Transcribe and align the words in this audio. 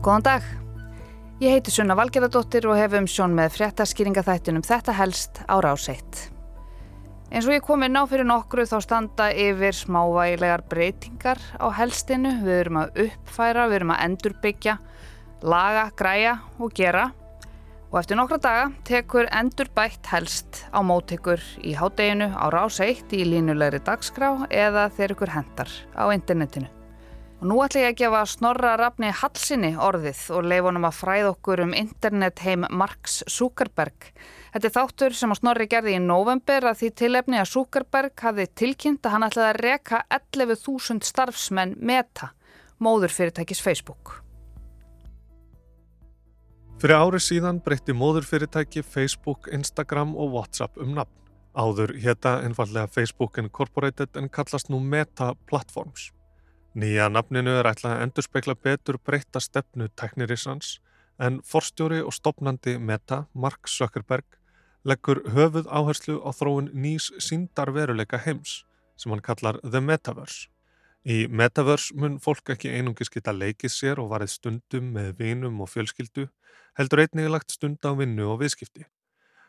Góðan 0.00 0.22
dag. 0.24 0.44
Ég 1.44 1.52
heiti 1.52 1.72
Sunna 1.74 1.92
Valgerðardóttir 1.98 2.64
og 2.70 2.78
hef 2.80 2.94
um 2.96 3.04
sjón 3.04 3.34
með 3.36 3.50
fréttaskýringa 3.58 4.22
þættunum 4.24 4.64
þetta 4.64 4.94
helst 4.96 5.42
á 5.44 5.60
ráseitt. 5.60 6.22
Eins 7.28 7.44
og 7.44 7.52
ég 7.52 7.66
kom 7.66 7.84
inn 7.84 8.00
á 8.00 8.08
fyrir 8.08 8.24
nokkru 8.24 8.64
þá 8.64 8.78
standa 8.80 9.26
yfir 9.28 9.76
smávægilegar 9.76 10.64
breytingar 10.72 11.44
á 11.60 11.68
helstinu. 11.76 12.32
Við 12.40 12.62
erum 12.62 12.80
að 12.80 13.04
uppfæra, 13.04 13.68
við 13.68 13.80
erum 13.82 13.92
að 13.92 14.02
endurbyggja, 14.06 14.78
laga, 15.44 15.84
græja 16.00 16.34
og 16.56 16.72
gera. 16.80 17.10
Og 17.92 18.00
eftir 18.00 18.16
nokkra 18.16 18.40
daga 18.40 18.66
tekur 18.88 19.28
endurbætt 19.28 20.14
helst 20.14 20.64
á 20.72 20.80
móttekur 20.80 21.44
í 21.60 21.76
hádeginu 21.76 22.32
á 22.32 22.48
ráseitt 22.48 23.12
í 23.12 23.26
línulegri 23.28 23.84
dagskrá 23.84 24.48
eða 24.48 24.88
þeir 24.96 25.18
ykkur 25.18 25.36
hendar 25.36 25.80
á 25.92 26.08
internetinu. 26.08 26.79
Og 27.40 27.48
nú 27.48 27.56
ætla 27.64 27.86
ég 27.86 27.94
að 27.94 28.00
gefa 28.02 28.18
Snorra 28.28 28.74
Rafni 28.76 29.08
Hallsinni 29.16 29.70
orðið 29.80 30.18
og 30.36 30.44
leif 30.44 30.66
honum 30.66 30.84
að 30.84 30.98
fræða 30.98 31.28
okkur 31.30 31.62
um 31.64 31.70
internetheim 31.72 32.66
Marks 32.68 33.22
Zuckerberg. 33.32 34.10
Þetta 34.52 34.68
er 34.68 34.74
þáttur 34.74 35.16
sem 35.16 35.32
Snorri 35.38 35.66
gerði 35.72 35.94
í 35.96 36.02
november 36.04 36.68
að 36.68 36.82
því 36.82 36.90
tilefni 37.00 37.40
að 37.40 37.48
Zuckerberg 37.54 38.26
hafði 38.26 38.46
tilkynnt 38.60 39.08
að 39.08 39.16
hann 39.16 39.26
ætlaði 39.30 39.54
að 39.54 39.60
reka 39.64 40.02
11.000 40.18 41.08
starfsmenn 41.08 41.74
meta, 41.80 42.34
móður 42.76 43.16
fyrirtækis 43.16 43.64
Facebook. 43.64 44.18
Fyrir 46.76 47.00
árið 47.00 47.24
síðan 47.24 47.64
breytti 47.64 47.96
móðurfyrirtæki 47.96 48.84
Facebook, 48.84 49.48
Instagram 49.48 50.12
og 50.12 50.36
WhatsApp 50.36 50.76
um 50.76 50.92
nafn. 50.92 51.16
Áður 51.56 51.96
hétta 52.04 52.42
einfallega 52.44 52.92
Facebook 52.92 53.40
Incorporated 53.40 54.12
en 54.20 54.28
kallast 54.28 54.68
nú 54.68 54.84
Meta 54.84 55.32
Platforms. 55.48 56.10
Nýja 56.70 57.08
nafninu 57.10 57.56
er 57.58 57.66
ætlað 57.66 57.96
að 57.96 58.00
endurspegla 58.04 58.54
betur 58.54 58.96
breyta 59.02 59.40
stefnu 59.42 59.88
teknirissans 59.98 60.76
en 61.18 61.40
forstjóri 61.42 61.98
og 61.98 62.14
stopnandi 62.14 62.76
Meta, 62.78 63.24
Mark 63.34 63.66
Zuckerberg, 63.66 64.38
leggur 64.86 65.18
höfuð 65.34 65.66
áherslu 65.66 66.20
á 66.22 66.30
þróun 66.30 66.68
nýs 66.70 67.08
síndar 67.18 67.72
veruleika 67.74 68.20
heims 68.22 68.60
sem 68.96 69.10
hann 69.10 69.22
kallar 69.26 69.58
The 69.64 69.80
Metaverse. 69.82 70.46
Í 71.02 71.26
Metaverse 71.26 71.96
mun 71.98 72.20
fólk 72.22 72.54
ekki 72.54 72.70
einungis 72.70 73.10
geta 73.10 73.34
leikið 73.34 73.74
sér 73.74 73.98
og 73.98 74.12
varðið 74.14 74.36
stundum 74.36 74.94
með 74.94 75.10
vinum 75.18 75.58
og 75.64 75.72
fjölskyldu, 75.74 76.28
heldur 76.78 77.02
einnig 77.02 77.32
lagt 77.34 77.50
stund 77.50 77.82
á 77.82 77.98
vinnu 77.98 78.30
og 78.30 78.44
viðskipti. 78.44 78.86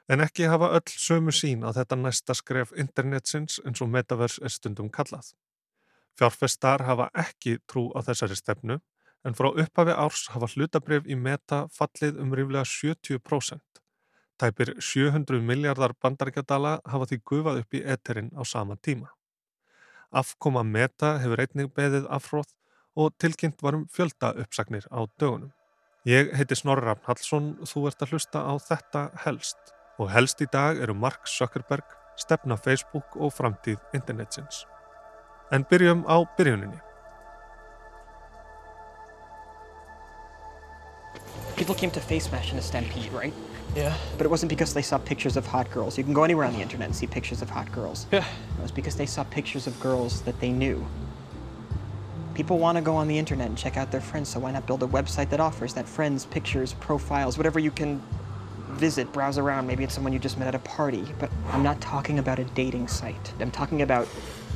En 0.09 0.25
ekki 0.25 0.49
hafa 0.49 0.73
öll 0.73 0.97
sömu 0.97 1.29
sín 1.29 1.61
á 1.61 1.69
þetta 1.69 2.01
næsta 2.01 2.33
skref 2.33 2.73
internetsins 2.73 3.61
eins 3.61 3.85
og 3.85 3.93
Metaverse 3.93 4.41
er 4.41 4.49
stundum 4.49 4.89
kallað. 4.89 5.35
Fjárfestar 6.21 6.83
hafa 6.85 7.07
ekki 7.17 7.55
trú 7.65 7.87
á 7.97 8.05
þessari 8.05 8.35
stefnu 8.37 8.75
en 9.25 9.33
frá 9.33 9.47
upphafi 9.49 9.93
árs 9.97 10.27
hafa 10.29 10.51
hlutabref 10.53 11.07
í 11.09 11.15
meta 11.17 11.63
fallið 11.73 12.19
um 12.21 12.35
ríflega 12.37 12.61
70%. 12.69 13.81
Tæpir 14.37 14.75
700 14.77 15.41
miljardar 15.41 15.95
bandaríkjadala 15.97 16.75
hafa 16.85 17.07
því 17.09 17.17
gufað 17.25 17.63
upp 17.63 17.73
í 17.73 17.81
eterinn 17.95 18.29
á 18.37 18.45
sama 18.45 18.77
tíma. 18.77 19.09
Afkoma 20.13 20.61
meta 20.61 21.15
hefur 21.23 21.41
einnig 21.41 21.71
beðið 21.73 22.05
afhróð 22.13 22.53
og 23.01 23.15
tilkynnt 23.17 23.63
varum 23.65 23.87
fjölda 23.89 24.35
uppsagnir 24.43 24.85
á 24.93 25.01
dögunum. 25.17 25.49
Ég 26.05 26.35
heiti 26.37 26.57
Snorri 26.59 26.85
Rafn 26.85 27.07
Hallsson 27.09 27.47
þú 27.65 27.87
ert 27.89 28.05
að 28.05 28.13
hlusta 28.13 28.43
á 28.45 28.53
þetta 28.61 29.07
helst. 29.25 29.73
Og 29.97 30.13
helst 30.13 30.41
í 30.45 30.49
dag 30.53 30.77
eru 30.77 30.93
Mark 30.93 31.25
Zuckerberg, 31.25 31.97
stefna 32.13 32.61
Facebook 32.61 33.17
og 33.17 33.33
framtíð 33.33 33.81
internetsins. 33.97 34.67
En 35.51 35.65
byrjum 35.65 36.05
á 36.05 36.25
byrjuninni. 36.37 36.79
People 41.57 41.75
came 41.75 41.91
to 41.91 41.99
Face 41.99 42.25
Smash 42.25 42.51
in 42.51 42.57
a 42.57 42.61
stampede, 42.61 43.11
right? 43.11 43.33
Yeah. 43.75 43.93
But 44.17 44.25
it 44.25 44.29
wasn't 44.29 44.49
because 44.49 44.73
they 44.73 44.81
saw 44.81 44.97
pictures 44.97 45.37
of 45.37 45.45
hot 45.45 45.69
girls. 45.69 45.97
You 45.97 46.03
can 46.03 46.13
go 46.13 46.23
anywhere 46.23 46.45
on 46.45 46.53
the 46.53 46.61
internet 46.61 46.87
and 46.87 46.95
see 46.95 47.05
pictures 47.05 47.41
of 47.41 47.49
hot 47.49 47.71
girls. 47.71 48.07
Yeah. 48.11 48.25
It 48.57 48.61
was 48.61 48.71
because 48.71 48.95
they 48.95 49.05
saw 49.05 49.23
pictures 49.25 49.67
of 49.67 49.79
girls 49.79 50.21
that 50.21 50.39
they 50.39 50.51
knew. 50.51 50.85
People 52.33 52.57
want 52.57 52.77
to 52.77 52.81
go 52.81 52.95
on 52.95 53.07
the 53.07 53.17
internet 53.17 53.47
and 53.47 53.57
check 53.57 53.77
out 53.77 53.91
their 53.91 54.01
friends, 54.01 54.29
so 54.29 54.39
why 54.39 54.51
not 54.51 54.65
build 54.65 54.81
a 54.83 54.87
website 54.87 55.29
that 55.29 55.39
offers 55.39 55.73
that 55.73 55.87
friends, 55.87 56.25
pictures, 56.25 56.73
profiles, 56.73 57.37
whatever 57.37 57.59
you 57.59 57.71
can 57.71 58.01
visit, 58.71 59.11
browse 59.11 59.37
around. 59.37 59.67
Maybe 59.67 59.83
it's 59.83 59.93
someone 59.93 60.13
you 60.13 60.19
just 60.19 60.37
met 60.37 60.47
at 60.47 60.55
a 60.55 60.59
party. 60.59 61.05
But 61.19 61.29
I'm 61.49 61.61
not 61.61 61.79
talking 61.81 62.19
about 62.19 62.39
a 62.39 62.45
dating 62.45 62.87
site. 62.87 63.33
I'm 63.39 63.51
talking 63.51 63.81
about 63.81 64.07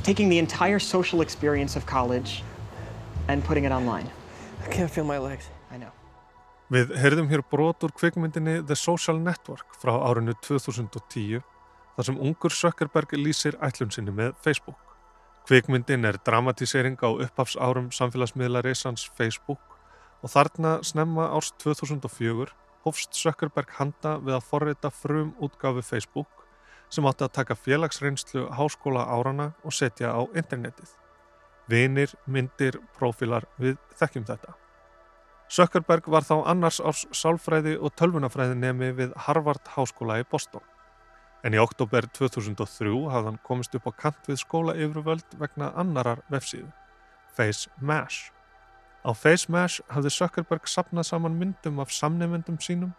taking 0.06 0.28
the 0.28 0.38
entire 0.38 0.78
social 0.78 1.20
experience 1.20 1.74
of 1.74 1.84
college 1.84 2.44
and 3.28 3.44
putting 3.44 3.64
it 3.64 3.72
online. 3.72 4.08
I 4.64 4.68
can't 4.68 4.90
feel 4.90 5.04
my 5.04 5.18
legs. 5.18 5.50
I 5.70 5.78
know. 5.82 5.90
Við 6.70 6.92
heyrðum 6.98 7.28
hér 7.30 7.42
brot 7.50 7.82
úr 7.86 7.92
kvikmyndinni 7.94 8.60
The 8.66 8.76
Social 8.78 9.18
Network 9.22 9.74
frá 9.82 9.92
árinu 10.06 10.34
2010 10.46 11.42
þar 11.96 12.06
sem 12.08 12.20
ungur 12.22 12.54
Sökkerberg 12.54 13.16
lýsir 13.18 13.58
ætlun 13.62 13.90
sinni 13.94 14.14
með 14.14 14.34
Facebook. 14.46 14.78
Kvikmyndin 15.46 16.06
er 16.06 16.18
dramatisering 16.26 16.98
á 17.02 17.10
upphafsárum 17.10 17.90
samfélagsmiðla 17.94 18.62
reysans 18.66 19.08
Facebook 19.18 19.62
og 20.22 20.30
þarna 20.30 20.78
snemma 20.86 21.30
árs 21.34 21.50
2004 21.62 22.50
hofst 22.86 23.18
Sökkerberg 23.18 23.74
handa 23.80 24.16
við 24.22 24.38
að 24.38 24.50
forrita 24.50 24.94
frum 24.94 25.34
útgafu 25.42 25.82
Facebook 25.86 26.45
sem 26.92 27.06
átti 27.08 27.26
að 27.26 27.34
taka 27.38 27.56
félagsreynslu 27.58 28.46
háskóla 28.56 29.06
árana 29.10 29.50
og 29.64 29.74
setja 29.74 30.12
á 30.14 30.20
internetið. 30.34 30.92
Vinir, 31.66 32.12
myndir, 32.26 32.78
prófilar, 32.98 33.46
við 33.58 33.76
þekkjum 33.98 34.26
þetta. 34.28 34.54
Sökkerberg 35.50 36.08
var 36.10 36.26
þá 36.26 36.40
annars 36.50 36.78
árs 36.82 37.04
sálfræði 37.14 37.76
og 37.78 37.94
tölvunafræði 37.98 38.56
nemi 38.58 38.90
við 38.94 39.12
Harvard 39.26 39.62
Háskóla 39.76 40.18
í 40.22 40.26
Boston. 40.30 40.62
En 41.46 41.54
í 41.54 41.60
oktober 41.62 42.08
2003 42.16 42.90
hafði 43.12 43.30
hann 43.30 43.42
komist 43.46 43.74
upp 43.78 43.86
á 43.86 43.92
kant 43.94 44.26
við 44.26 44.40
skóla 44.42 44.74
yfirvöld 44.74 45.36
vegna 45.38 45.70
annarar 45.78 46.24
vefsíðu, 46.32 46.72
Face 47.36 47.70
Mash. 47.78 48.32
Á 49.06 49.14
Face 49.14 49.46
Mash 49.52 49.84
hafði 49.94 50.10
Sökkerberg 50.10 50.66
sapnað 50.66 51.06
saman 51.12 51.38
myndum 51.38 51.78
af 51.78 51.94
samnefendum 51.94 52.58
sínum 52.58 52.94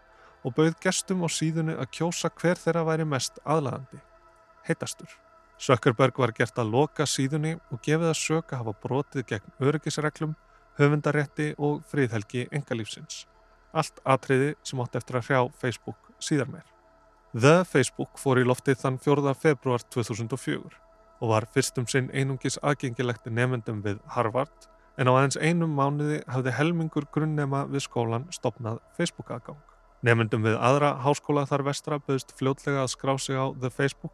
og 0.47 0.55
bauð 0.55 0.75
gestum 0.83 1.25
á 1.25 1.27
síðunni 1.27 1.75
að 1.75 1.91
kjósa 1.97 2.31
hver 2.31 2.59
þeirra 2.61 2.85
væri 2.87 3.05
mest 3.05 3.41
aðlagandi. 3.43 3.99
Heitastur. 4.67 5.09
Sökkerberg 5.59 6.19
var 6.21 6.31
gert 6.37 6.59
að 6.61 6.71
loka 6.71 7.07
síðunni 7.09 7.55
og 7.73 7.81
gefið 7.83 8.11
að 8.11 8.19
söka 8.21 8.59
hafa 8.61 8.75
brotið 8.83 9.25
gegn 9.31 9.55
öryggisreglum, 9.67 10.35
höfundarétti 10.77 11.49
og 11.57 11.81
fríðhelgi 11.91 12.45
engalífsins. 12.53 13.25
Allt 13.73 13.99
atriði 14.05 14.53
sem 14.63 14.79
átt 14.79 14.95
eftir 14.95 15.19
að 15.19 15.27
hrjá 15.27 15.39
Facebook 15.59 16.11
síðar 16.23 16.51
meir. 16.53 16.67
The 17.33 17.65
Facebook 17.67 18.21
fór 18.21 18.39
í 18.39 18.45
loftið 18.47 18.79
þann 18.83 18.99
4. 19.03 19.33
februar 19.35 19.83
2004 19.93 20.77
og 21.17 21.31
var 21.33 21.47
fyrstum 21.53 21.87
sinn 21.89 22.11
einungis 22.13 22.59
aðgengilegt 22.61 23.25
nefendum 23.33 23.81
við 23.83 23.99
Harvard 24.13 24.69
en 24.97 25.09
á 25.09 25.13
aðeins 25.13 25.39
einum 25.41 25.73
mánuði 25.73 26.21
hafði 26.29 26.53
helmingur 26.57 27.09
grunnnema 27.13 27.65
við 27.69 27.87
skólan 27.89 28.29
stopnað 28.33 28.79
Facebook 28.97 29.33
aðgang. 29.33 29.76
Nefndum 30.05 30.43
við 30.45 30.53
aðra 30.61 30.91
háskóla 31.01 31.47
þar 31.49 31.63
vestra 31.65 31.97
bauðst 31.97 32.35
fljótlega 32.37 32.83
að 32.83 32.91
skrá 32.93 33.15
sig 33.17 33.33
á 33.33 33.49
The 33.57 33.71
Facebook. 33.73 34.13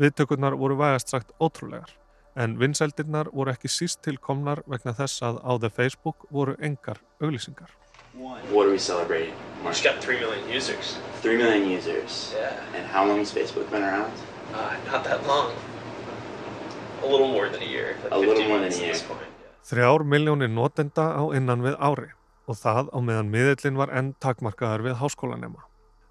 Viðtökurnar 0.00 0.56
voru 0.56 0.78
vægast 0.80 1.12
sagt 1.12 1.34
ótrúlegar, 1.36 1.92
en 2.40 2.56
vinsældirnar 2.56 3.28
voru 3.28 3.52
ekki 3.52 3.68
síst 3.68 4.00
tilkomnar 4.00 4.62
vegna 4.64 4.94
þess 4.96 5.20
að 5.28 5.42
á 5.44 5.52
The 5.60 5.70
Facebook 5.70 6.24
voru 6.32 6.56
engar 6.56 7.02
auglýsingar. 7.20 7.68
What 8.16 8.64
are 8.64 8.72
we 8.72 8.78
celebrating? 8.78 9.34
It's 9.66 9.84
got 9.84 10.00
3 10.00 10.20
million 10.20 10.48
users. 10.48 10.96
3 11.20 11.36
million 11.36 11.68
users. 11.68 12.32
Yeah. 12.32 12.56
And 12.74 12.86
how 12.88 13.04
long 13.04 13.18
has 13.18 13.30
Facebook 13.30 13.70
been 13.70 13.82
around? 13.82 14.12
Uh, 14.54 14.72
not 14.90 15.04
that 15.04 15.26
long. 15.26 15.52
A 17.02 17.06
little 17.06 17.28
more 17.28 17.50
than 17.50 17.60
a 17.60 17.68
year. 17.68 17.96
Like 18.04 18.12
A 18.12 18.18
little 18.18 18.36
15 18.36 18.48
more 18.48 18.60
than 18.60 18.72
a 18.72 18.86
year. 18.86 18.96
Þrjár 19.68 20.04
miljónir 20.08 20.48
notenda 20.48 21.12
á 21.12 21.22
innan 21.36 21.60
við 21.60 21.76
ári 21.76 22.12
og 22.46 22.58
það 22.60 22.90
á 22.92 22.98
meðan 23.00 23.30
miðillin 23.32 23.78
var 23.78 23.92
enn 23.94 24.12
takmarkaðar 24.20 24.84
við 24.84 24.98
háskólanema. 25.00 25.64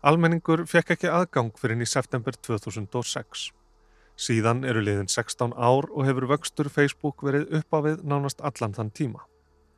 Almenningur 0.04 0.66
fekk 0.68 0.96
ekki 0.98 1.12
aðgang 1.12 1.54
fyrir 1.60 1.80
í 1.80 1.88
september 1.88 2.36
2006. 2.36 3.52
Síðan 4.20 4.66
eru 4.68 4.84
liðin 4.84 5.10
16 5.10 5.56
ár 5.56 5.88
og 5.90 6.06
hefur 6.06 6.28
vöxtur 6.30 6.70
Facebook 6.70 7.24
verið 7.24 7.48
upp 7.60 7.74
á 7.74 7.80
við 7.88 8.04
nánast 8.04 8.44
allan 8.44 8.76
þann 8.76 8.92
tíma. 8.92 9.24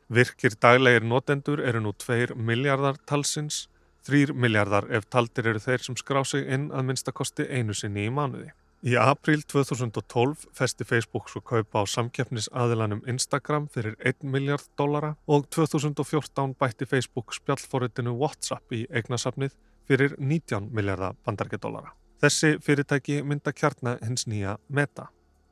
Virkir 0.10 0.58
daglegir 0.62 1.06
notendur 1.06 1.62
eru 1.62 1.82
nú 1.82 1.94
2 1.94 2.36
miljardar 2.36 2.98
talsins, 3.06 3.68
3 4.06 4.34
miljardar 4.34 4.90
ef 4.94 5.08
taldir 5.10 5.48
eru 5.54 5.62
þeir 5.62 5.86
sem 5.86 5.96
skrá 5.98 6.24
sig 6.26 6.46
inn 6.46 6.68
að 6.72 6.90
minnstakosti 6.90 7.48
einu 7.50 7.74
sinni 7.74 8.06
í 8.06 8.14
mánuði. 8.14 8.52
Í 8.86 8.94
apríl 9.02 9.42
2012 9.50 10.44
festi 10.54 10.86
Facebook 10.86 11.32
svo 11.32 11.40
kaupa 11.42 11.82
á 11.82 11.90
samkeppnisaðilanum 11.90 13.00
Instagram 13.10 13.64
fyrir 13.74 13.96
1 13.98 14.28
miljard 14.30 14.68
dollara 14.78 15.16
og 15.26 15.48
2014 15.50 16.54
bætti 16.60 16.86
Facebook 16.86 17.34
spjallforritinu 17.34 18.14
WhatsApp 18.20 18.76
í 18.78 18.84
eignasafnið 18.94 19.56
fyrir 19.90 20.14
19 20.20 20.70
miljardar 20.70 21.18
bandargedollara. 21.26 21.96
Þessi 22.22 22.60
fyrirtæki 22.62 23.24
mynda 23.26 23.56
kjarna 23.58 23.96
hins 24.06 24.28
nýja 24.30 24.60
Meta. 24.70 25.08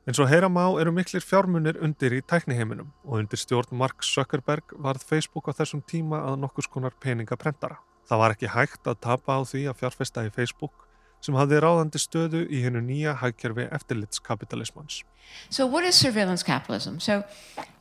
En 0.06 0.14
svo 0.14 0.28
heyra 0.30 0.46
má 0.46 0.68
eru 0.78 0.94
miklir 0.94 1.26
fjármunir 1.26 1.82
undir 1.82 2.14
í 2.14 2.22
tækniheiminum 2.22 2.94
og 3.02 3.18
undir 3.18 3.42
stjórn 3.42 3.74
Mark 3.74 4.06
Zuckerberg 4.06 4.78
varð 4.78 5.02
Facebook 5.10 5.50
á 5.50 5.58
þessum 5.58 5.82
tíma 5.82 6.22
að 6.30 6.38
nokkus 6.46 6.70
konar 6.70 6.94
peningaprentara. 7.02 7.82
Það 8.06 8.20
var 8.22 8.38
ekki 8.38 8.54
hægt 8.54 8.86
að 8.86 9.02
tapa 9.10 9.40
á 9.40 9.42
því 9.42 9.66
að 9.72 9.80
fjárfesta 9.82 10.28
í 10.28 10.30
Facebook 10.30 10.83
sem 11.24 11.36
hafði 11.38 11.60
ráðandi 11.64 12.00
stöðu 12.00 12.44
í 12.52 12.60
hennu 12.64 12.82
nýja 12.84 13.16
hægkerfi 13.22 13.68
eftirlitskapitalismans. 13.72 15.02
So, 15.48 15.66
what 15.66 15.84
is 15.84 15.96
surveillance 15.96 16.42
capitalism? 16.42 16.98
So, 17.00 17.24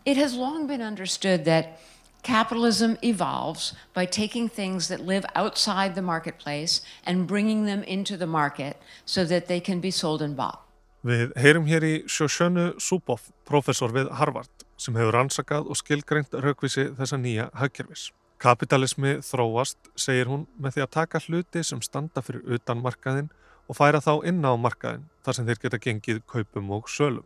it 0.06 0.18
has 0.18 0.36
long 0.36 0.68
been 0.68 0.82
understood 0.82 1.44
that 1.46 1.80
capitalism 2.24 2.96
evolves 3.04 3.74
by 3.94 4.06
taking 4.06 4.48
things 4.48 4.88
that 4.88 5.02
live 5.02 5.26
outside 5.36 5.96
the 5.96 6.02
marketplace 6.02 6.82
and 7.06 7.28
bringing 7.28 7.66
them 7.66 7.84
into 7.84 8.16
the 8.16 8.28
market 8.28 8.78
so 9.06 9.26
that 9.26 9.48
they 9.48 9.60
can 9.60 9.80
be 9.82 9.92
sold 9.92 10.22
and 10.22 10.36
bought. 10.36 10.60
Við 11.04 11.34
heyrum 11.36 11.66
hér 11.68 11.84
í 11.84 11.96
Shoshone 12.08 12.80
Zuboff, 12.80 13.28
professor 13.44 13.92
við 13.92 14.08
Harvard, 14.16 14.48
sem 14.80 14.96
hefur 14.96 15.18
rannsakað 15.18 15.68
og 15.68 15.76
skilgreint 15.76 16.32
raukvísi 16.32 16.94
þessa 16.96 17.20
nýja 17.20 17.50
hagkerfis. 17.60 18.14
Kapitalismi 18.44 19.22
þróast, 19.24 19.78
segir 19.96 20.28
hún, 20.28 20.42
með 20.60 20.76
því 20.76 20.82
að 20.84 20.90
taka 20.92 21.20
hluti 21.24 21.62
sem 21.64 21.80
standa 21.80 22.20
fyrir 22.20 22.44
utan 22.58 22.82
markaðin 22.84 23.30
og 23.72 23.78
færa 23.78 24.02
þá 24.04 24.18
inn 24.28 24.44
á 24.44 24.52
markaðin, 24.60 25.06
þar 25.24 25.38
sem 25.38 25.46
þeir 25.48 25.62
geta 25.62 25.80
gengið 25.86 26.20
kaupum 26.28 26.74
og 26.76 26.90
sölum. 26.92 27.24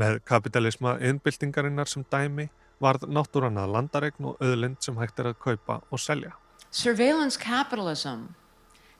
Með 0.00 0.22
kapitalisma 0.24 0.94
innbyltingarinnar 1.04 1.90
sem 1.92 2.06
dæmi 2.08 2.48
varð 2.80 3.04
náttúran 3.12 3.60
að 3.60 3.74
landaregn 3.76 4.30
og 4.30 4.40
öðlind 4.40 4.80
sem 4.80 4.96
hægt 4.96 5.20
er 5.20 5.34
að 5.34 5.38
kaupa 5.44 5.82
og 5.92 6.00
selja. 6.00 6.32
Surveillance 6.70 7.36
capitalism 7.36 8.32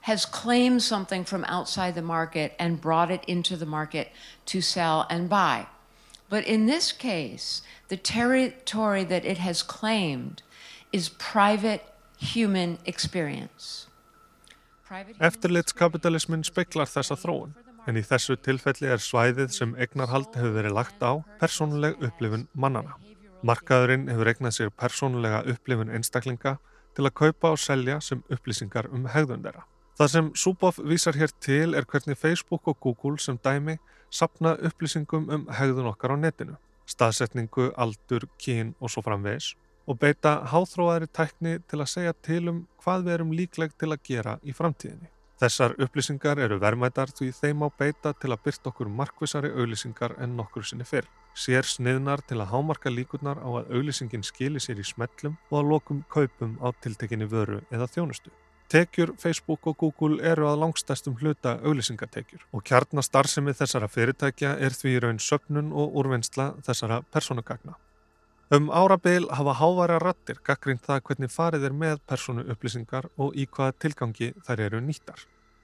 has 0.01 0.23
claimed 0.23 0.83
something 0.83 1.25
from 1.25 1.43
outside 1.49 1.95
the 1.95 2.05
market 2.05 2.53
and 2.59 2.79
brought 2.79 3.09
it 3.09 3.25
into 3.27 3.57
the 3.57 3.65
market 3.65 4.13
to 4.45 4.61
sell 4.61 5.07
and 5.09 5.29
buy. 5.29 5.65
But 6.29 6.45
in 6.45 6.67
this 6.67 6.91
case, 6.91 7.63
the 7.87 7.97
territory 7.97 9.03
that 9.05 9.25
it 9.25 9.39
has 9.39 9.63
claimed 9.63 10.41
is 10.41 10.54
private 11.17 11.81
human 12.19 12.77
experience. 12.85 13.87
Eftirlitskapitalismin 15.19 16.43
speklar 16.45 16.87
þessa 16.87 17.17
þróun, 17.17 17.55
en 17.89 17.97
í 17.97 18.03
þessu 18.05 18.37
tilfelli 18.37 18.87
er 18.93 19.01
svæðið 19.01 19.49
sem 19.55 19.73
egnarhald 19.81 20.35
hefur 20.37 20.53
verið 20.55 20.75
lagt 20.77 21.01
á 21.01 21.25
persónuleg 21.41 21.97
upplifun 22.05 22.47
mannana. 22.53 22.95
Markaðurinn 23.45 24.07
hefur 24.09 24.29
egnað 24.29 24.55
sér 24.57 24.71
persónulega 24.71 25.43
upplifun 25.51 25.91
einstaklinga 25.93 26.57
til 26.95 27.05
að 27.05 27.15
kaupa 27.17 27.51
og 27.55 27.59
selja 27.59 27.99
sem 28.01 28.23
upplýsingar 28.31 28.91
um 28.93 29.09
hegðun 29.11 29.43
þeirra. 29.43 29.65
Það 29.97 30.11
sem 30.11 30.31
Suboff 30.35 30.79
vísar 30.83 31.17
hér 31.17 31.33
til 31.41 31.75
er 31.75 31.85
hvernig 31.87 32.17
Facebook 32.19 32.67
og 32.67 32.79
Google 32.79 33.19
sem 33.19 33.37
dæmi 33.37 33.77
sapna 34.11 34.55
upplýsingum 34.55 35.29
um 35.31 35.45
hegðun 35.49 35.91
okkar 35.91 36.13
á 36.13 36.17
netinu, 36.19 36.57
staðsetningu, 36.85 37.71
aldur, 37.77 38.27
kín 38.39 38.75
og 38.79 38.91
svo 38.91 39.03
framvegis 39.05 39.55
og 39.85 39.99
beita 40.01 40.37
háþróaðri 40.51 41.09
tækni 41.13 41.57
til 41.69 41.81
að 41.81 41.91
segja 41.91 42.13
til 42.25 42.47
um 42.51 42.63
hvað 42.83 43.05
við 43.05 43.17
erum 43.17 43.35
líkleg 43.39 43.75
til 43.79 43.91
að 43.91 44.01
gera 44.07 44.39
í 44.43 44.55
framtíðinni. 44.55 45.11
Þessar 45.35 45.73
upplýsingar 45.83 46.39
eru 46.39 46.55
verðmætar 46.63 47.11
því 47.11 47.33
þeim 47.35 47.65
á 47.65 47.69
beita 47.79 48.13
til 48.15 48.31
að 48.31 48.43
byrta 48.45 48.71
okkur 48.71 48.87
markvisari 48.87 49.49
auglýsingar 49.51 50.15
en 50.23 50.37
nokkur 50.37 50.63
sinni 50.63 50.87
fyrr. 50.87 51.09
Sér 51.35 51.67
sniðnar 51.67 52.23
til 52.23 52.39
að 52.39 52.53
hámarka 52.53 52.87
líkurnar 52.87 53.41
á 53.43 53.49
að 53.59 53.73
auglýsingin 53.75 54.23
skili 54.23 54.61
sér 54.63 54.79
í 54.79 54.85
smellum 54.87 55.35
og 55.51 55.57
að 55.59 55.69
lokum 55.73 56.03
kaupum 56.07 56.55
á 56.63 56.71
tiltekinni 56.79 57.27
vöru 57.27 57.59
eða 57.67 57.89
þjónustu. 57.91 58.31
Tekjur 58.71 59.11
Facebook 59.19 59.67
og 59.67 59.75
Google 59.77 60.23
eru 60.23 60.47
að 60.47 60.61
langstæstum 60.63 61.19
hluta 61.19 61.57
auglýsingatekjur 61.67 62.47
og 62.55 62.63
kjarnastarfsemi 62.65 63.53
þessara 63.59 63.91
fyrirtækja 63.91 64.55
er 64.55 64.73
því 64.73 64.95
raun 65.03 65.19
söpnun 65.19 65.73
og 65.75 65.99
úrvinnsla 65.99 66.53
þessara 66.65 67.03
personugagna. 67.11 67.75
Um 68.51 68.69
árabil 68.69 69.25
hafa 69.33 69.53
háværa 69.57 69.95
rattir 69.97 70.37
gaggrind 70.45 70.83
það 70.85 70.99
hvernig 71.07 71.31
farið 71.33 71.63
er 71.65 71.73
með 71.73 72.01
personu 72.05 72.43
upplýsingar 72.53 73.07
og 73.17 73.33
í 73.33 73.47
hvaða 73.49 73.73
tilgangi 73.81 74.27
þær 74.45 74.59
eru 74.67 74.81
nýttar. 74.85 75.23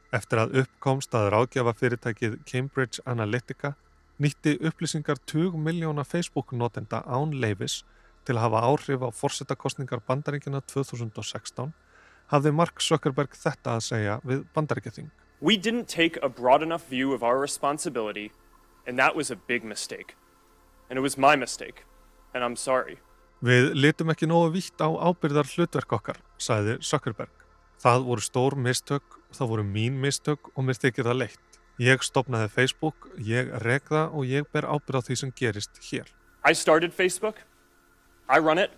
Eftir 0.09 0.41
að 0.41 0.55
uppkomst 0.63 1.13
að 1.13 1.27
ráðgjafa 1.29 1.75
fyrirtækið 1.77 2.39
Cambridge 2.49 3.03
Analytica 3.05 3.75
nýtti 4.17 4.55
upplýsingar 4.65 5.21
20 5.29 5.61
miljóna 5.61 6.01
Facebook-notenda 6.01 7.03
án 7.05 7.35
leifis 7.37 7.83
til 8.25 8.39
að 8.39 8.47
hafa 8.47 8.63
áhrif 8.71 9.05
á 9.05 9.09
fórsetakostningar 9.13 10.01
bandaríkina 10.07 10.63
2016 10.65 11.69
hafði 12.33 12.55
Mark 12.63 12.81
Zuckerberg 12.81 13.37
þetta 13.37 13.77
að 13.77 13.85
segja 13.91 14.17
við 14.25 14.41
bandaríkjathing. 14.57 15.13
We 15.39 15.53
didn't 15.55 15.85
take 15.85 16.17
a 16.23 16.29
broad 16.29 16.65
enough 16.65 16.89
view 16.89 17.13
of 17.13 17.21
our 17.21 17.37
responsibility 17.37 18.31
and 18.87 18.97
that 18.97 19.15
was 19.15 19.29
a 19.29 19.35
big 19.35 19.63
mistake. 19.63 20.17
And 20.89 20.97
it 20.97 21.05
was 21.05 21.15
my 21.15 21.35
mistake. 21.35 21.85
And 22.33 22.43
I'm 22.43 22.55
sorry. 22.55 22.97
Við 23.41 23.71
litum 23.73 24.11
ekki 24.13 24.27
nógu 24.29 24.51
vítt 24.53 24.81
á 24.81 24.87
ábyrðar 24.87 25.49
hlutverk 25.49 25.95
okkar, 25.97 26.19
sagði 26.37 26.77
Zuckerberg. 26.85 27.33
Það 27.81 28.03
voru 28.05 28.21
stór 28.21 28.55
mistök, 28.55 29.17
það 29.33 29.49
voru 29.49 29.63
mín 29.65 29.97
mistök 30.03 30.51
og 30.53 30.67
mér 30.67 30.77
þykir 30.77 31.09
það 31.09 31.17
leitt. 31.23 31.57
Ég 31.81 32.03
stopnaði 32.05 32.51
Facebook, 32.53 33.07
ég 33.17 33.49
regða 33.63 34.03
og 34.13 34.29
ég 34.29 34.45
ber 34.53 34.67
ábyrð 34.69 35.01
á 35.01 35.05
því 35.07 35.17
sem 35.17 35.31
gerist 35.33 35.81
hér. 35.89 36.05
I 36.45 36.53
started 36.53 36.93
Facebook. 36.93 37.41
I 38.29 38.37
run 38.37 38.61
it. 38.61 38.71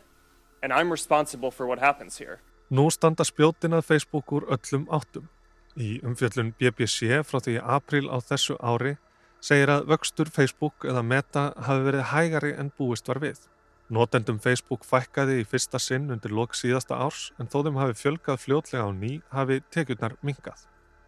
And 0.63 0.71
I'm 0.71 0.89
responsible 0.89 1.51
for 1.51 1.67
what 1.67 1.79
happens 1.79 2.17
here. 2.17 2.39
Nú 2.71 2.87
standa 2.89 3.27
spjótin 3.27 3.75
að 3.75 3.83
Facebook 3.89 4.31
úr 4.31 4.47
öllum 4.47 4.87
áttum. 4.87 5.27
Í 5.75 5.99
umfjöllun 6.05 6.53
BBC 6.55 7.19
frá 7.27 7.41
því 7.43 7.59
april 7.59 8.07
á 8.07 8.23
þessu 8.23 8.55
ári 8.63 8.95
segir 9.43 9.71
að 9.73 9.89
vöxtur 9.91 10.29
Facebook 10.31 10.85
eða 10.87 11.03
Meta 11.03 11.49
hafi 11.67 11.83
verið 11.87 12.07
hægari 12.13 12.53
en 12.59 12.71
búist 12.77 13.09
var 13.11 13.19
við. 13.19 13.41
Notendum 13.91 14.39
Facebook 14.39 14.85
fækkaði 14.87 15.41
í 15.41 15.47
fyrsta 15.47 15.81
sinn 15.83 16.07
undir 16.13 16.31
lok 16.31 16.55
síðasta 16.55 16.95
árs 17.03 17.31
en 17.39 17.49
þó 17.51 17.57
þeim 17.65 17.79
hafi 17.81 17.97
fjölgað 17.99 18.39
fljótlega 18.45 18.87
á 18.87 18.91
ný 18.95 19.17
hafi 19.35 19.59
tekjurnar 19.75 20.15
mingað. 20.23 20.63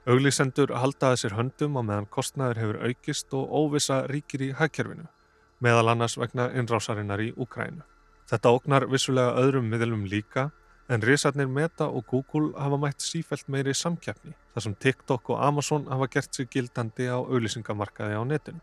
Auglísendur 0.05 0.75
haldaði 0.75 1.21
sér 1.23 1.37
höndum 1.37 1.79
á 1.79 1.81
meðan 1.81 2.09
kostnæður 2.11 2.59
hefur 2.61 2.81
aukist 2.83 3.31
og 3.33 3.55
óvisa 3.61 4.03
ríkir 4.11 4.43
í 4.45 4.51
hækkerfinu, 4.59 5.07
meðal 5.63 5.95
annars 5.95 6.19
vegna 6.19 6.51
innrásarinnar 6.53 7.23
í 7.23 7.31
Úkrænu. 7.33 7.81
Þetta 8.29 8.51
ógnar 8.51 8.85
vissulega 8.91 9.39
öðrum 9.39 9.71
miðlum 9.71 10.05
líka 10.11 10.49
En 10.87 11.01
risarnir 11.01 11.47
Meta 11.49 11.87
og 11.89 12.05
Google 12.05 12.51
hafa 12.61 12.77
mætt 12.77 13.01
sífælt 13.01 13.47
meiri 13.49 13.73
samkjafni 13.73 14.35
þar 14.53 14.63
sem 14.65 14.75
TikTok 14.75 15.31
og 15.33 15.39
Amazon 15.41 15.87
hafa 15.89 16.07
gert 16.13 16.35
sig 16.35 16.49
gildandi 16.53 17.07
á 17.09 17.17
auðlýsingamarkaði 17.17 18.19
á 18.21 18.23
netinu. 18.23 18.61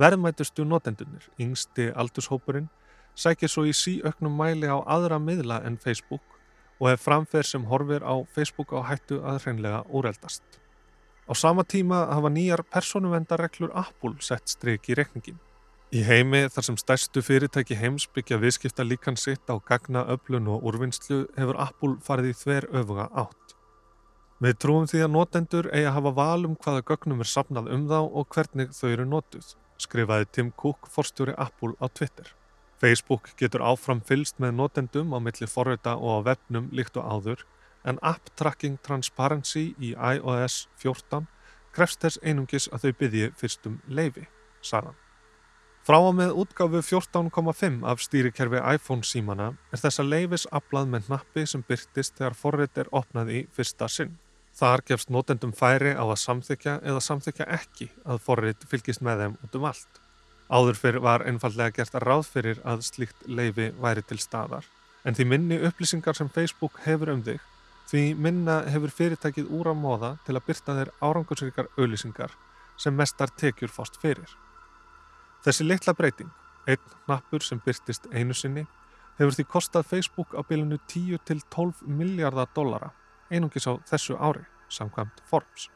Verðmætustu 0.00 0.64
notendunir, 0.64 1.26
yngsti 1.36 1.90
aldurshópurinn, 1.92 2.70
sækir 3.12 3.52
svo 3.52 3.66
í 3.68 3.74
síauknum 3.76 4.40
mæli 4.40 4.72
á 4.72 4.80
aðra 4.80 5.20
miðla 5.20 5.60
en 5.68 5.76
Facebook 5.76 6.24
og 6.80 6.88
hef 6.88 7.04
framferð 7.04 7.50
sem 7.50 7.68
horfir 7.68 8.08
á 8.08 8.16
Facebook 8.32 8.72
á 8.72 8.80
hættu 8.88 9.20
að 9.20 9.44
hreinlega 9.44 9.84
úreldast. 9.92 10.42
Á 11.28 11.36
sama 11.36 11.62
tíma 11.68 12.06
hafa 12.08 12.32
nýjar 12.32 12.64
personuvendarreglur 12.72 13.76
Apple 13.76 14.16
sett 14.24 14.48
stryk 14.48 14.88
í 14.88 14.96
rekningin. 14.96 15.36
Í 15.90 16.04
heimi 16.06 16.44
þar 16.54 16.62
sem 16.62 16.76
stærstu 16.78 17.18
fyrirtæki 17.26 17.74
heims 17.74 18.04
byggja 18.14 18.36
viðskipta 18.38 18.84
líkan 18.86 19.16
sitt 19.18 19.50
á 19.50 19.58
gagna, 19.58 20.04
öflun 20.14 20.46
og 20.46 20.62
úrvinnslu 20.70 21.24
hefur 21.34 21.58
Apple 21.58 21.96
farið 22.06 22.28
í 22.30 22.36
þver 22.38 22.66
öfuga 22.78 23.06
átt. 23.10 23.56
Við 24.38 24.54
trúum 24.62 24.86
því 24.86 25.00
að 25.02 25.10
notendur 25.16 25.68
eigi 25.72 25.88
að 25.90 25.96
hafa 25.96 26.12
val 26.20 26.46
um 26.46 26.54
hvaða 26.62 26.84
gögnum 26.92 27.24
er 27.26 27.30
sapnað 27.32 27.72
um 27.74 27.88
þá 27.90 27.98
og 28.04 28.30
hvernig 28.36 28.70
þau 28.78 28.86
eru 28.92 29.08
notuð, 29.16 29.50
skrifaði 29.82 30.30
Tim 30.30 30.54
Cook, 30.62 30.86
forstjóri 30.94 31.34
Apple 31.34 31.74
á 31.82 31.90
Twitter. 31.90 32.30
Facebook 32.78 33.34
getur 33.42 33.66
áfram 33.66 34.06
fylst 34.06 34.38
með 34.38 34.56
notendum 34.62 35.10
á 35.10 35.18
milli 35.18 35.50
forrita 35.50 35.98
og 35.98 36.22
á 36.22 36.30
webnum 36.30 36.70
líkt 36.70 37.02
og 37.02 37.10
áður 37.18 37.46
en 37.82 37.98
App 37.98 38.30
Tracking 38.38 38.78
Transparency 38.86 39.72
í 39.74 39.96
iOS 39.98 40.68
14 40.78 41.26
krefst 41.74 42.06
þess 42.06 42.22
einungis 42.22 42.70
að 42.70 42.86
þau 42.86 42.98
byggji 43.02 43.30
fyrstum 43.34 43.80
leifi, 43.90 44.30
sagðan. 44.62 44.94
Frá 45.80 45.96
og 45.96 46.12
með 46.12 46.34
útgáfu 46.42 46.82
14.5 46.84 47.78
af 47.88 48.02
stýrikerfi 48.04 48.58
iPhone 48.74 49.06
símana 49.06 49.46
er 49.72 49.80
þessa 49.80 50.04
leifis 50.04 50.42
aflað 50.52 50.90
með 50.92 51.06
nappi 51.08 51.46
sem 51.48 51.62
byrtist 51.64 52.18
þegar 52.18 52.36
forrið 52.36 52.80
er 52.82 52.90
opnað 52.92 53.30
í 53.32 53.38
fyrsta 53.56 53.88
sinn. 53.88 54.18
Þar 54.60 54.84
gefst 54.90 55.08
notendum 55.08 55.54
færi 55.56 55.94
á 55.96 56.04
að 56.04 56.18
samþykja 56.20 56.74
eða 56.84 57.00
samþykja 57.06 57.46
ekki 57.56 57.88
að 58.04 58.20
forrið 58.26 58.66
fylgist 58.68 59.00
með 59.00 59.22
þeim 59.22 59.38
út 59.46 59.56
um 59.56 59.64
allt. 59.70 60.02
Áður 60.52 60.80
fyrir 60.82 61.04
var 61.06 61.24
einfallega 61.24 61.76
gert 61.78 61.96
að 61.96 62.06
ráð 62.10 62.28
fyrir 62.34 62.60
að 62.68 62.84
slíkt 62.90 63.24
leifi 63.24 63.70
væri 63.80 64.04
til 64.04 64.20
staðar. 64.20 64.68
En 65.08 65.16
því 65.16 65.28
minni 65.32 65.60
upplýsingar 65.64 66.18
sem 66.18 66.28
Facebook 66.28 66.76
hefur 66.84 67.14
um 67.14 67.24
þig, 67.24 67.40
því 67.88 68.04
minna 68.20 68.58
hefur 68.68 68.92
fyrirtækið 69.00 69.48
úr 69.48 69.72
á 69.72 69.74
móða 69.74 70.12
til 70.26 70.36
að 70.36 70.44
byrta 70.50 70.76
þeir 70.76 70.94
árangursrikar 71.00 71.72
auðlýsingar 71.78 72.36
sem 72.76 72.92
mestar 72.92 73.32
tekjur 73.32 73.72
fást 73.72 73.96
fyrir. 74.02 74.28
Þessi 75.44 75.64
litla 75.64 75.94
breyting, 75.96 76.30
einn 76.68 76.94
hnappur 77.06 77.44
sem 77.44 77.60
byrtist 77.64 78.08
einu 78.12 78.34
sinni, 78.36 78.66
hefur 79.16 79.36
því 79.36 79.44
kostað 79.48 79.88
Facebook 79.88 80.34
á 80.36 80.44
bylunu 80.44 80.76
10 80.88 81.22
til 81.24 81.40
12 81.54 81.84
miljardar 81.88 82.50
dollara, 82.56 82.90
einungis 83.32 83.68
á 83.68 83.80
þessu 83.88 84.18
ári, 84.20 84.44
samkvæmt 84.68 85.22
Forbes. 85.30 85.70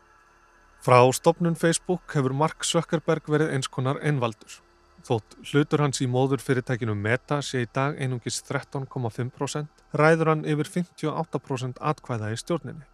Frá 0.84 1.00
stopnun 1.16 1.56
Facebook 1.56 2.12
hefur 2.12 2.36
Mark 2.36 2.64
Zuckerberg 2.68 3.28
verið 3.32 3.54
eins 3.56 3.70
konar 3.72 4.02
einvaldur. 4.04 4.60
Þótt 5.04 5.36
hlutur 5.48 5.80
hans 5.84 6.00
í 6.00 6.08
móður 6.08 6.40
fyrirtækinu 6.44 6.94
Meta 6.96 7.40
sé 7.44 7.62
í 7.64 7.68
dag 7.72 7.96
einungis 7.96 8.42
13,5% 8.44 9.96
ræður 10.00 10.30
hann 10.32 10.44
yfir 10.48 10.68
58% 10.76 11.80
atkvæða 11.80 12.30
í 12.32 12.38
stjórninni. 12.40 12.84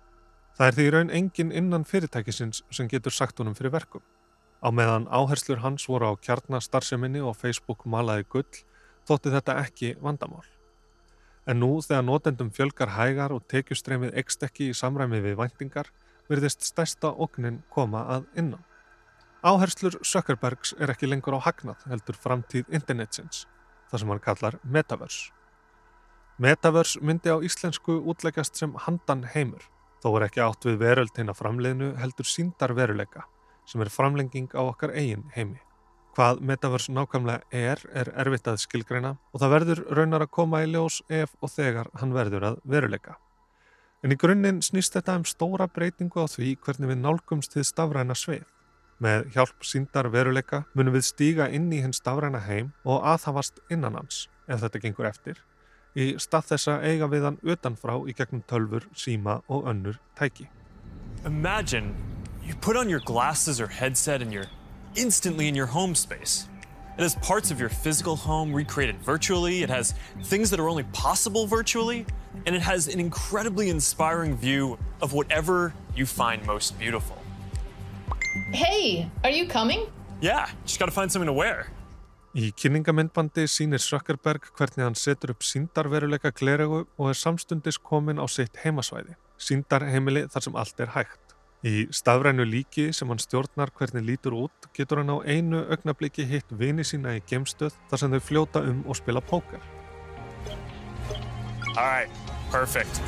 Það 0.59 0.67
er 0.67 0.79
því 0.79 0.87
raun 0.95 1.13
engin 1.19 1.53
innan 1.55 1.87
fyrirtækisins 1.87 2.63
sem 2.71 2.91
getur 2.91 3.15
sagt 3.15 3.39
honum 3.39 3.55
fyrir 3.59 3.75
verkum. 3.75 4.03
Á 4.61 4.69
meðan 4.69 5.09
áherslur 5.09 5.63
hans 5.65 5.87
voru 5.89 6.13
á 6.13 6.15
kjarnastarseminni 6.21 7.23
og 7.25 7.39
Facebook 7.41 7.87
malaði 7.89 8.27
gull 8.29 8.65
þótti 9.09 9.33
þetta 9.33 9.57
ekki 9.65 9.95
vandamál. 10.05 10.45
En 11.49 11.63
nú 11.63 11.79
þegar 11.81 12.05
notendum 12.05 12.51
fjölgar 12.53 12.93
hægar 12.99 13.33
og 13.33 13.47
tekjustreymið 13.49 14.19
ekst 14.21 14.45
ekki 14.45 14.69
í 14.71 14.77
samræmi 14.77 15.23
við 15.25 15.39
væntingar 15.41 15.89
virðist 16.29 16.63
stærsta 16.69 17.11
oknin 17.11 17.63
koma 17.73 18.05
að 18.17 18.29
innan. 18.39 18.63
Áherslur 19.41 19.97
Zuckerbergs 20.05 20.75
er 20.79 20.93
ekki 20.93 21.09
lengur 21.09 21.39
á 21.41 21.49
hagnað 21.49 21.81
heldur 21.89 22.19
framtíð 22.21 22.69
internetsins, 22.77 23.47
það 23.89 24.03
sem 24.03 24.13
hann 24.13 24.25
kallar 24.27 24.59
Metaverse. 24.63 25.33
Metaverse 26.37 27.01
myndi 27.01 27.33
á 27.33 27.41
íslensku 27.41 27.97
útleggjast 28.13 28.61
sem 28.61 28.77
handan 28.85 29.25
heimur, 29.33 29.65
þó 30.05 30.13
er 30.19 30.29
ekki 30.29 30.45
átt 30.45 30.69
við 30.69 30.79
veröld 30.85 31.17
hinn 31.17 31.33
að 31.33 31.41
framleiðinu 31.41 31.95
heldur 32.01 32.29
síndar 32.29 32.77
veruleika, 32.77 33.25
sem 33.71 33.83
er 33.85 33.93
framlenging 33.93 34.51
á 34.59 34.63
okkar 34.67 34.93
eigin 34.97 35.29
heimi. 35.37 35.61
Hvað 36.19 36.41
Metaverse 36.43 36.93
nákvæmlega 36.93 37.47
er, 37.55 37.81
er 37.95 38.11
erfitt 38.19 38.49
að 38.51 38.59
skilgreina 38.65 39.15
og 39.31 39.43
það 39.43 39.53
verður 39.55 39.83
raunar 39.95 40.25
að 40.27 40.33
koma 40.35 40.65
í 40.65 40.71
ljós 40.73 41.01
ef 41.07 41.37
og 41.39 41.53
þegar 41.55 41.91
hann 42.01 42.15
verður 42.17 42.49
að 42.51 42.63
veruleika. 42.67 43.15
En 44.03 44.15
í 44.15 44.19
grunninn 44.19 44.63
snýst 44.65 44.97
þetta 44.97 45.19
um 45.21 45.27
stóra 45.29 45.69
breytingu 45.71 46.25
á 46.25 46.27
því 46.27 46.57
hvernig 46.65 46.91
við 46.91 47.03
nálgumst 47.05 47.55
þið 47.55 47.69
stafræna 47.69 48.17
sveið. 48.17 48.49
Með 49.01 49.31
hjálp 49.37 49.65
síndar 49.65 50.11
veruleika 50.13 50.65
munum 50.75 50.97
við 50.97 51.07
stíga 51.09 51.47
inn 51.49 51.71
í 51.73 51.81
hinn 51.85 51.95
stafræna 51.97 52.43
heim 52.45 52.73
og 52.85 53.05
aðhafast 53.15 53.63
innan 53.71 53.97
hans, 53.97 54.27
ef 54.49 54.65
þetta 54.65 54.83
gengur 54.83 55.09
eftir, 55.09 55.39
í 55.97 56.17
stað 56.21 56.53
þessa 56.53 56.79
eiga 56.85 57.09
við 57.13 57.29
hann 57.29 57.41
utanfrá 57.41 57.97
í 58.09 58.17
gegnum 58.17 58.45
tölfur, 58.51 58.89
síma 58.93 59.41
og 59.49 59.69
önnur 59.71 60.01
tæki. 60.19 60.51
Imagine 61.25 61.95
you 62.51 62.57
put 62.57 62.77
on 62.77 62.89
your 62.89 62.99
glasses 63.07 63.61
or 63.61 63.69
headset 63.69 64.21
and 64.21 64.33
you're 64.33 64.51
instantly 64.97 65.47
in 65.47 65.55
your 65.55 65.67
home 65.67 65.95
space. 65.95 66.49
It 66.99 67.03
has 67.03 67.15
parts 67.15 67.53
of 67.53 67.61
your 67.61 67.69
physical 67.69 68.17
home 68.17 68.53
recreated 68.53 68.97
virtually, 69.03 69.63
it 69.63 69.71
has 69.71 69.95
things 70.25 70.51
that 70.51 70.59
are 70.59 70.69
only 70.69 70.83
possible 70.93 71.47
virtually, 71.47 72.05
and 72.47 72.57
it 72.57 72.63
has 72.63 72.89
an 72.89 72.99
incredibly 72.99 73.71
inspiring 73.71 74.37
view 74.37 74.77
of 75.01 75.13
whatever 75.13 75.73
you 75.95 76.07
find 76.07 76.45
most 76.45 76.77
beautiful. 76.77 77.17
Hey, 78.53 79.09
are 79.23 79.31
you 79.31 79.47
coming? 79.47 79.87
Yeah, 80.21 80.51
just 80.67 80.81
gotta 80.81 80.91
find 80.91 81.11
something 81.11 81.29
to 81.29 81.33
wear. 81.33 81.71
Í 82.35 82.51
kynningamindbandi 82.51 83.47
sínir 83.47 83.79
Sökkerberg 83.79 84.51
hvernig 84.59 84.83
hann 84.83 84.99
setur 84.99 85.37
upp 85.37 85.47
síndarveruleika 85.47 86.35
gleregu 86.35 86.85
og 86.99 87.09
er 87.15 87.19
samstundis 87.19 87.79
komin 87.79 88.19
á 88.19 88.27
sitt 88.27 88.59
heimasvæði, 88.67 89.15
síndarheimili 89.39 90.27
þar 90.35 90.51
sem 90.51 90.59
allt 90.59 90.81
er 90.83 90.97
hægt. 90.99 91.30
Í 91.61 91.91
stafrænu 91.93 92.47
líki 92.49 92.87
sem 92.97 93.11
hann 93.13 93.19
stjórnar 93.21 93.69
hvernig 93.77 94.07
lítur 94.07 94.33
út 94.47 94.69
getur 94.73 95.03
hann 95.03 95.13
á 95.13 95.21
einu 95.29 95.59
augnabliki 95.69 96.25
hitt 96.25 96.49
vini 96.57 96.87
sína 96.89 97.19
í 97.19 97.21
gemstöð 97.29 97.75
þar 97.91 98.01
sem 98.01 98.15
þau 98.15 98.23
fljóta 98.25 98.63
um 98.65 98.79
og 98.89 98.97
spila 98.97 99.21
póker. 99.21 99.61
Alright, 101.77 102.09
perfect. 102.51 103.03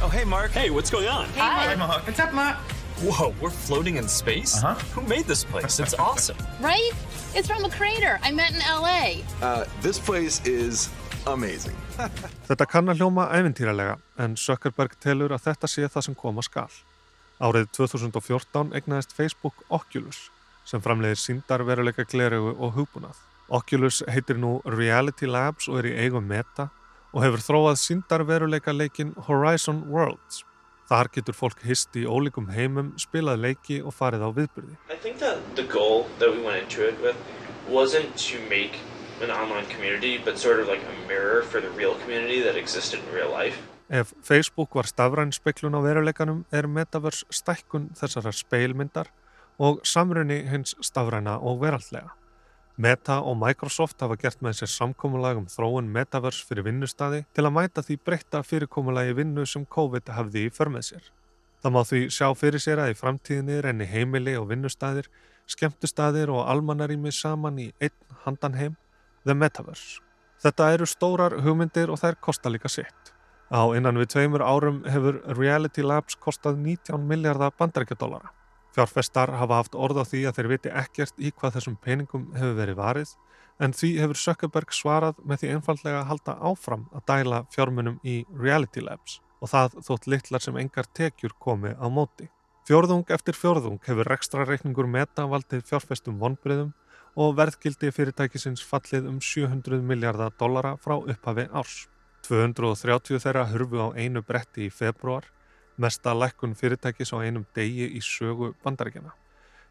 Oh, 0.00 0.08
hey, 0.08 0.24
Mark. 0.24 0.52
Hey, 0.52 0.70
what's 0.70 0.90
going 0.90 1.08
on? 1.08 1.26
Hi, 1.34 1.74
Mark. 1.74 2.06
What's 2.06 2.20
up, 2.20 2.32
Mark? 2.32 2.56
Whoa, 3.02 3.34
we're 3.40 3.50
floating 3.50 3.96
in 3.96 4.06
space? 4.06 4.62
Uh-huh. 4.62 4.74
Who 4.94 5.02
made 5.08 5.24
this 5.26 5.42
place? 5.42 5.80
It's 5.80 5.94
awesome. 5.94 6.36
Right? 6.60 6.92
It's 7.34 7.48
from 7.48 7.64
a 7.64 7.70
crater 7.70 8.20
I 8.22 8.30
met 8.30 8.52
in 8.52 8.60
LA. 8.60 9.24
Uh, 9.42 9.64
this 9.80 9.98
place 9.98 10.40
is 10.46 10.88
amazing. 11.26 11.76
Þetta 12.48 12.66
kann 12.68 12.90
að 12.90 13.00
hljóma 13.02 13.26
ævintýralega 13.32 13.96
en 14.20 14.36
Zuckerberg 14.40 14.96
telur 15.02 15.34
að 15.34 15.48
þetta 15.48 15.70
sé 15.70 15.88
það 15.88 16.06
sem 16.08 16.16
koma 16.18 16.44
skal. 16.44 16.68
Árið 17.42 17.68
2014 17.76 18.72
egnaðist 18.78 19.14
Facebook 19.16 19.64
Oculus 19.68 20.28
sem 20.68 20.82
framleiðir 20.84 21.20
síndarveruleika 21.20 22.06
gleregu 22.08 22.54
og 22.54 22.76
hugbúnað. 22.78 23.18
Oculus 23.52 24.00
heitir 24.08 24.38
nú 24.40 24.56
Reality 24.64 25.28
Labs 25.28 25.68
og 25.68 25.82
er 25.82 25.90
í 25.90 25.98
eigum 26.06 26.24
meta 26.28 26.70
og 27.12 27.22
hefur 27.24 27.44
þróað 27.48 27.80
síndarveruleika 27.82 28.72
leikin 28.72 29.12
Horizon 29.28 29.84
Worlds. 29.92 30.42
Þar 30.88 31.08
getur 31.12 31.36
fólk 31.36 31.62
hist 31.64 31.96
í 31.96 32.04
ólíkum 32.04 32.50
heimum, 32.52 32.92
spilað 33.00 33.40
leiki 33.40 33.80
og 33.80 33.94
farið 33.96 34.26
á 34.28 34.30
viðbyrði. 34.36 34.74
I 34.92 34.96
think 35.00 35.18
that 35.18 35.40
the 35.56 35.64
goal 35.64 36.06
that 36.18 36.28
we 36.32 36.42
went 36.44 36.64
into 36.64 36.84
it 36.84 37.00
with 37.00 37.16
wasn't 37.68 38.12
to 38.28 38.40
make 38.50 38.80
an 39.24 39.30
online 39.30 39.66
community, 39.74 40.18
but 40.24 40.38
sort 40.38 40.60
of 40.60 40.66
like 40.72 40.82
a 40.92 41.08
mirror 41.08 41.42
for 41.42 41.60
the 41.60 41.70
real 41.80 41.94
community 42.02 42.38
that 42.46 42.56
existed 42.56 43.00
in 43.00 43.14
real 43.18 43.30
life. 43.40 43.56
Ef 43.90 44.12
Facebook 44.22 44.74
var 44.74 44.86
stafræn 44.86 45.32
speiklun 45.32 45.76
á 45.76 45.80
veruleikanum 45.84 46.44
er 46.52 46.66
Metaverse 46.66 47.24
stækkun 47.30 47.90
þessara 47.98 48.32
speilmyndar 48.32 49.10
og 49.58 49.80
samrunni 49.84 50.42
hins 50.48 50.74
stafræna 50.80 51.36
og 51.38 51.60
veraldlega. 51.60 52.12
Meta 52.76 53.20
og 53.20 53.36
Microsoft 53.38 54.00
hafa 54.02 54.16
gert 54.18 54.40
með 54.42 54.56
sér 54.58 54.70
samkómulag 54.72 55.38
um 55.38 55.44
þróun 55.46 55.90
Metaverse 55.94 56.46
fyrir 56.48 56.66
vinnustadi 56.66 57.20
til 57.34 57.44
að 57.46 57.54
mæta 57.54 57.84
því 57.86 57.98
breytta 58.06 58.40
fyrirkómulagi 58.42 59.14
vinnu 59.14 59.44
sem 59.46 59.66
COVID 59.66 60.10
hafði 60.16 60.48
í 60.48 60.54
förmið 60.56 60.88
sér. 60.88 61.04
Það 61.62 61.74
má 61.76 61.82
því 61.86 62.00
sjá 62.16 62.26
fyrir 62.34 62.60
sér 62.60 62.82
að 62.82 62.90
í 62.92 62.96
framtíðinni 62.98 63.60
renni 63.62 63.86
heimili 63.86 64.34
og 64.36 64.48
vinnustadir, 64.50 65.06
skemmtustadir 65.46 66.32
og 66.34 66.48
almannarími 66.50 67.12
saman 67.14 67.60
í 67.62 67.68
einn 67.78 67.94
handanheim, 68.24 68.74
The 69.24 69.34
Metaverse. 69.34 70.00
Þetta 70.44 70.70
eru 70.74 70.86
stórar 70.88 71.38
hugmyndir 71.40 71.88
og 71.88 72.00
þær 72.02 72.18
kosta 72.20 72.50
líka 72.52 72.68
sitt. 72.68 73.12
Á 73.48 73.64
innan 73.76 73.96
við 74.00 74.10
tveimur 74.12 74.42
árum 74.44 74.82
hefur 74.84 75.22
Reality 75.38 75.84
Labs 75.84 76.16
kostað 76.20 76.58
19 76.60 77.06
miljardar 77.08 77.54
bandarækjadólara. 77.58 78.32
Fjárfestar 78.74 79.30
hafa 79.38 79.60
haft 79.62 79.76
orð 79.78 80.02
á 80.02 80.04
því 80.04 80.24
að 80.28 80.36
þeir 80.38 80.50
viti 80.50 80.72
ekkert 80.82 81.20
í 81.22 81.30
hvað 81.30 81.56
þessum 81.56 81.76
peningum 81.80 82.26
hefur 82.34 82.56
verið 82.58 82.80
varið 82.80 83.14
en 83.62 83.72
því 83.72 83.90
hefur 84.02 84.18
Zuckerberg 84.18 84.74
svarað 84.74 85.20
með 85.24 85.42
því 85.44 85.52
einfallega 85.54 86.00
að 86.00 86.08
halda 86.10 86.36
áfram 86.50 86.88
að 86.92 87.04
dæla 87.10 87.42
fjármunum 87.54 88.00
í 88.02 88.16
Reality 88.34 88.82
Labs 88.82 89.20
og 89.40 89.52
það 89.52 89.78
þótt 89.86 90.08
litlar 90.10 90.42
sem 90.42 90.58
engar 90.58 90.88
tekjur 90.96 91.36
komi 91.38 91.72
á 91.72 91.86
móti. 91.86 92.28
Fjórðung 92.66 93.04
eftir 93.12 93.36
fjórðung 93.36 93.78
hefur 93.86 94.08
rekstra 94.08 94.46
reikningur 94.48 94.88
meta 94.90 95.28
valdið 95.30 95.66
fjárfestum 95.68 96.18
vonbriðum 96.18 96.72
og 97.16 97.36
verðgildi 97.38 97.92
fyrirtækisins 97.94 98.64
fallið 98.66 99.08
um 99.10 99.20
700 99.22 99.82
miljardar 99.82 100.34
dollara 100.38 100.74
frá 100.76 100.96
upphafi 100.98 101.46
árs. 101.52 101.84
230 102.26 103.20
þeirra 103.22 103.46
hurfu 103.52 103.80
á 103.84 103.88
einu 104.00 104.22
bretti 104.24 104.66
í 104.66 104.72
februar 104.72 105.28
mesta 105.76 106.14
lækkun 106.14 106.54
fyrirtækis 106.54 107.12
á 107.14 107.18
einum 107.22 107.46
degi 107.54 107.86
í 107.98 108.00
sögu 108.02 108.54
bandaríkjana. 108.64 109.12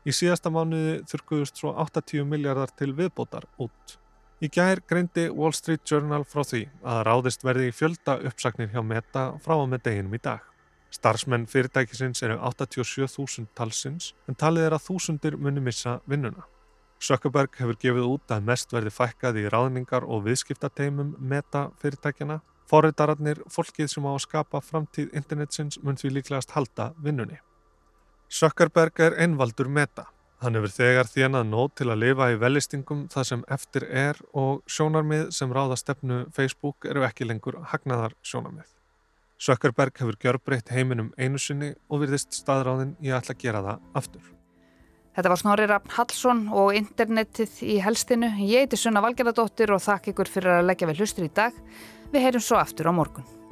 Í 0.04 0.12
síðasta 0.12 0.52
mánuði 0.52 1.02
þurkuðust 1.08 1.60
svo 1.60 1.74
80 1.80 2.26
miljardar 2.28 2.72
til 2.76 2.92
viðbótar 2.96 3.48
út. 3.64 3.98
Í 4.44 4.50
gær 4.52 4.82
greindi 4.84 5.30
Wall 5.32 5.54
Street 5.56 5.86
Journal 5.88 6.26
frá 6.28 6.44
því 6.44 6.66
að 6.84 7.04
ráðist 7.08 7.46
verði 7.48 7.70
í 7.70 7.76
fjölda 7.76 8.18
uppsagnir 8.28 8.74
hjá 8.74 8.82
Meta 8.84 9.30
frá 9.44 9.56
og 9.56 9.70
með 9.72 9.86
deginum 9.88 10.18
í 10.18 10.24
dag. 10.24 10.42
Starfsmenn 10.94 11.48
fyrirtækisins 11.50 12.22
eru 12.28 12.36
87.000 12.38 13.48
talsins 13.56 14.12
en 14.28 14.36
talið 14.36 14.68
er 14.68 14.76
að 14.76 14.90
þúsundir 14.90 15.40
muni 15.40 15.64
missa 15.64 16.02
vinnuna. 16.06 16.44
Zuckerberg 17.04 17.58
hefur 17.60 17.76
gefið 17.82 18.06
út 18.08 18.32
að 18.32 18.46
mest 18.48 18.72
verði 18.72 18.94
fækkað 18.96 19.42
í 19.42 19.50
ráðningar 19.52 20.06
og 20.08 20.24
viðskiptateimum 20.28 21.16
Meta 21.20 21.68
fyrirtækjana 21.82 22.40
Forritararnir, 22.70 23.42
fólkið 23.52 23.90
sem 23.92 24.06
á 24.08 24.12
að 24.14 24.22
skapa 24.24 24.62
framtíð 24.64 25.12
internetsins 25.18 25.80
mun 25.84 26.00
því 26.00 26.14
líklegast 26.18 26.54
halda 26.56 26.94
vinnunni. 27.04 27.40
Zuckerberg 28.32 29.02
er 29.04 29.18
einvaldur 29.22 29.70
meta. 29.70 30.08
Hann 30.42 30.58
hefur 30.58 30.72
þegar 30.74 31.10
þjenað 31.12 31.50
nót 31.52 31.76
til 31.80 31.90
að 31.92 32.02
lifa 32.04 32.30
í 32.34 32.40
velistingum 32.40 33.06
það 33.14 33.28
sem 33.30 33.44
eftir 33.56 33.86
er 33.88 34.20
og 34.34 34.64
sjónarmið 34.68 35.30
sem 35.36 35.54
ráða 35.54 35.78
stefnu 35.80 36.24
Facebook 36.36 36.88
eru 36.90 37.06
ekki 37.08 37.28
lengur 37.28 37.62
hagnaðar 37.72 38.16
sjónarmið. 38.24 38.70
Zuckerberg 39.44 40.00
hefur 40.00 40.20
gjörbreytt 40.24 40.72
heiminum 40.72 41.12
einu 41.20 41.40
sinni 41.40 41.74
og 41.90 42.04
virðist 42.04 42.36
staðráðin 42.36 42.96
í 43.04 43.12
að 43.12 43.22
ætla 43.22 43.38
að 43.38 43.44
gera 43.44 43.68
það 43.68 43.92
aftur. 44.02 44.33
Þetta 45.14 45.30
var 45.30 45.38
Snorri 45.38 45.66
Raffn 45.70 45.94
Hallsson 45.94 46.40
og 46.50 46.74
internetið 46.74 47.60
í 47.70 47.78
helstinu. 47.86 48.32
Ég 48.50 48.66
heiti 48.66 48.80
Sunna 48.82 49.04
Valgerðardóttir 49.06 49.76
og 49.76 49.84
þakk 49.86 50.10
ykkur 50.10 50.32
fyrir 50.40 50.56
að 50.56 50.68
leggja 50.72 50.90
við 50.90 51.04
hlustur 51.04 51.28
í 51.28 51.32
dag. 51.38 51.62
Við 52.10 52.26
heyrum 52.26 52.42
svo 52.42 52.58
aftur 52.58 52.90
á 52.90 52.94
morgun. 52.98 53.43